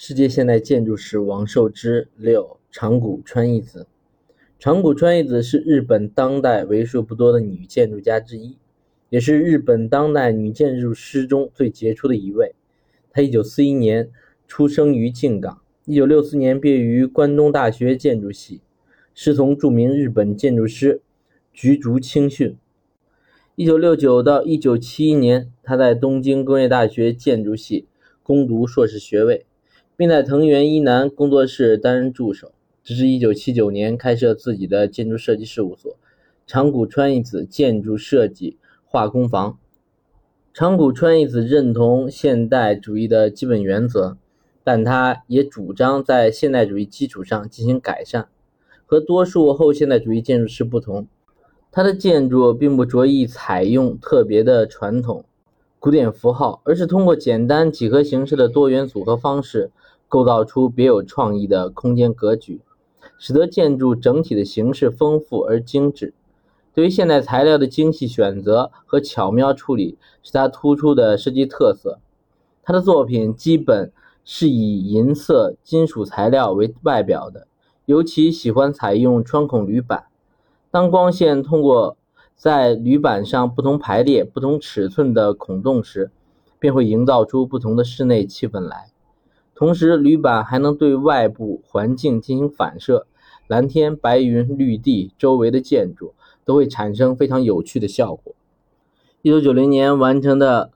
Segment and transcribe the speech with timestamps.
[0.00, 3.88] 世界现代建筑师王寿之六长谷川义子，
[4.56, 8.56] 长谷川义子是日本当代为数不多的女建筑家之一，
[9.10, 12.54] 也是日本当代女建筑师中最杰出的一位。
[13.10, 14.08] 她一九四一年
[14.46, 18.60] 出生于静冈，一九六四年毕业于关东大学建筑系，
[19.16, 21.02] 师从著名日本建筑师
[21.52, 22.56] 菊竹清训。
[23.56, 27.88] 一九六九到一九七一年，她在东京工业大学建筑系
[28.22, 29.44] 攻读硕士学位。
[29.98, 32.52] 并在藤原一男工作室担任助手，
[32.84, 35.96] 直至一九七九年开设自己的建筑设计事务所——
[36.46, 39.58] 长谷川义子建筑设计化工房。
[40.54, 44.16] 长谷川义子认同现代主义的基本原则，
[44.62, 48.28] 但他也主张在现代主义基础上进行改善。
[48.86, 51.08] 和多数后现代主义建筑师不同，
[51.72, 55.24] 他的建筑并不着意采用特别的传统。
[55.80, 59.70] 古典符号，而是通过简单几何形式的多元组合方式，
[60.08, 62.60] 构造出别有创意的空间格局，
[63.18, 66.14] 使得建筑整体的形式丰富而精致。
[66.74, 71.98] 对于现代材料的精细选择和巧妙处理，是他突出的设计特色。
[72.62, 73.90] 他的作品基本
[74.24, 77.46] 是以银色金属材料为外表的，
[77.86, 80.04] 尤其喜欢采用穿孔铝板。
[80.70, 81.96] 当光线通过
[82.36, 86.10] 在铝板上不同排列、不同尺寸的孔洞时，
[86.58, 88.90] 便会营造出不同的室内气氛来。
[89.58, 93.08] 同时，铝板还能对外部环境进行反射，
[93.48, 96.14] 蓝天、白云、绿地、周围的建筑
[96.44, 98.36] 都会产生非常有趣的效果。
[99.20, 100.70] 一九九零年完成的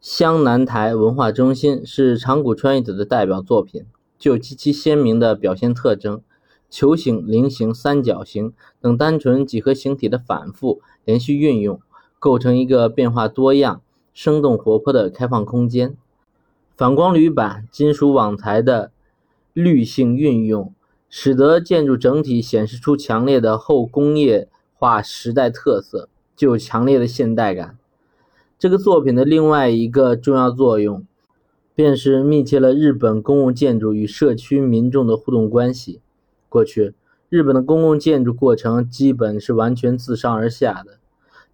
[0.00, 3.84] 湘南台文化中心是长谷川义子的代表作品，
[4.16, 6.22] 具有极其鲜明的表现特征。
[6.70, 11.80] 球形、菱形、三角形等单纯几何形体的反复连续运用，
[12.20, 13.82] 构成一个变化多样、
[14.14, 15.96] 生动活泼的开放空间。
[16.80, 18.90] 反光铝板、金属网材的
[19.52, 20.72] 滤性运用，
[21.10, 27.76] 使得建筑整体显示出强烈的后工业化时代特色，具有强烈的现代感。
[28.58, 31.04] 这个作品的另外一个重要作用，
[31.74, 36.00] 便是密切了日本公共建筑与社区民众的互动关系。
[36.48, 36.94] 过去，
[37.28, 40.98] 日本的公共建筑过程基本是完全自上而下的，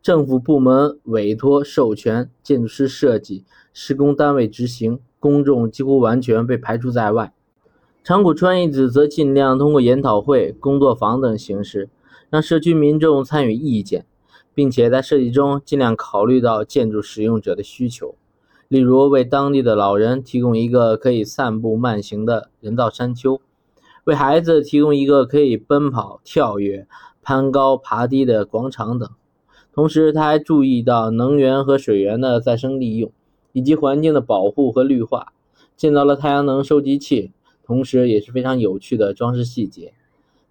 [0.01, 3.45] 政府部门委托授权，建筑师设计，
[3.75, 7.33] 施工单位执行，公众几乎完全被排除在外。
[8.05, 11.89] 长谷川一子则尽量通过研讨会、工作坊等形式，
[12.31, 14.07] 让社区民众参与意见，
[14.55, 18.15] 并且在设计中尽量考虑到建筑使用者的需求，
[18.69, 23.41] 例如为当地的老人提供一个可以散步慢行的人造山丘。
[24.05, 26.87] 为孩子提供一个可以奔跑、跳跃、
[27.23, 29.11] 攀高、爬低的广场等。
[29.75, 33.11] 同时，他还注意到能源和水源的再生利用，
[33.57, 35.33] 以及环境的保护和绿化，
[35.79, 37.33] 建造了太阳能收集器，
[37.65, 39.95] 同时也是非常有趣的装饰细节。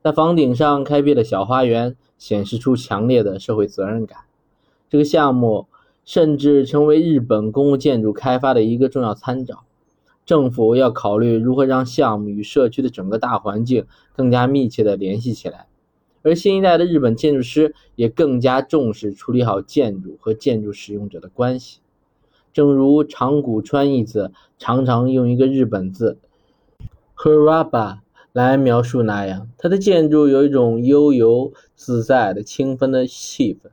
[0.01, 4.21] 在房顶上开辟了小花园，显示出强烈的社会责任感。
[4.89, 5.67] 这个项目
[6.03, 9.65] 甚至成为日本公共建筑开发的一个重要参照。
[10.25, 13.85] 政府要考虑如何让项目与社区的整个大环境
[14.15, 15.67] 更加密切地联系起来，
[16.23, 21.81] 而新一代的日本建筑师也更加重视处理好建筑和建筑使用者的关系。
[22.55, 26.17] 正如长谷川义子常常用一个日本字
[27.13, 27.97] “haraba”
[28.31, 33.67] 来描述那样，他的建筑有一种悠游自在的清芬的气氛，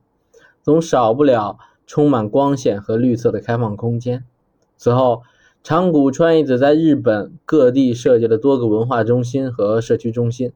[0.64, 4.24] 总少不了充满光线和绿色的开放空间。
[4.76, 5.22] 此后。
[5.64, 10.50] 长谷川义子在日本各地设计了多个文化中心和社区中心，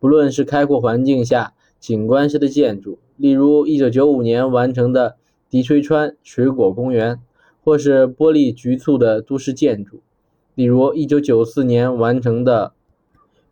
[0.00, 5.14] 不论是开阔环境下景观式的建筑，例如1995年完成的
[5.48, 7.20] 笛吹川水果公园，
[7.62, 10.00] 或是玻璃局促的都市建筑，
[10.54, 12.72] 例如1994年完成的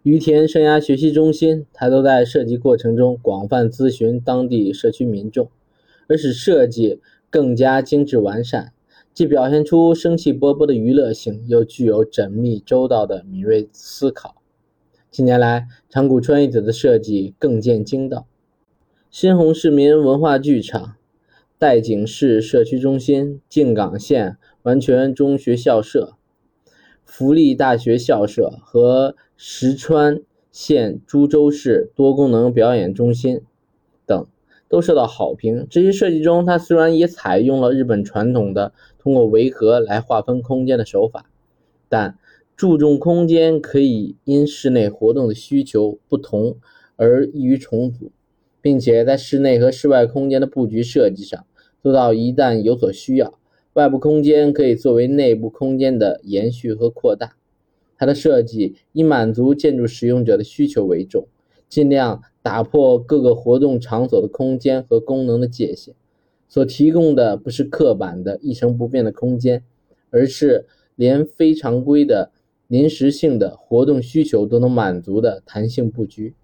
[0.03, 5.51] 于田生涯学习中心，他都在设计过程中广泛咨询当地社区民众，
[6.07, 8.73] 而使设计更加精致完善。
[9.13, 14.37] 既表现出生气勃勃的娱乐性，又具有缜密周到的敏锐思考。
[15.11, 18.29] 近年来，长谷川一子的设计更见精到。
[19.11, 20.95] 新鸿市民文化剧场、
[21.59, 26.15] 代井市社区中心、静冈县完全中学校舍、
[27.05, 30.21] 福利大学校舍和石川
[30.51, 33.43] 县株洲市多功能表演中心
[34.07, 34.27] 等。
[34.71, 35.67] 都受到好评。
[35.71, 41.25] 这些设计中，它虽然也采用了日本传统的通过围合来划分空间的手法，
[41.89, 42.19] 但
[42.55, 46.59] 注重空间可以因室内活动的需求不同
[46.97, 48.13] 而易于重组，
[48.69, 51.47] 并且在室内和室外空间的布局设计上
[51.83, 53.39] 做到一旦有所需要，
[53.73, 57.35] 外部空间可以作为内部空间的延续和扩大。
[57.97, 61.27] 它的设计以满足建筑使用者的需求为重，
[61.67, 65.95] 尽量打破各个活动场所的空间和功能的界限。
[66.47, 69.65] 所提供的不是刻板的一成不变的空间，
[70.11, 72.33] 而是连非常规的
[72.67, 76.35] 临时性的活动需求都能满足的弹性布局。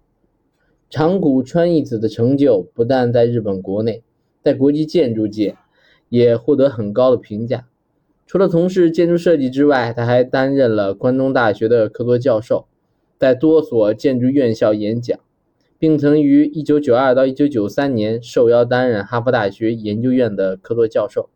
[0.95, 4.01] 长谷川义子的成就不但在日本国内，
[4.41, 5.57] 在国际建筑界
[6.07, 7.67] 也获得很高的评价。
[8.25, 12.67] 除了从事建筑设计之外，他还担任了关东大学的客座教授，
[13.17, 15.19] 在多所建筑院校演讲。
[15.77, 21.29] 并曾于1992到1993年受邀担任哈佛大学研究院的客座教授。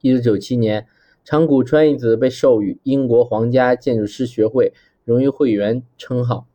[0.00, 0.86] 1997年，
[1.22, 4.72] 长谷川义子被授予英国皇家建筑师学会
[5.04, 6.46] 荣誉会员称号。